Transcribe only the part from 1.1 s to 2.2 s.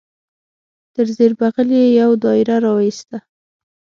زیر بغل یې یو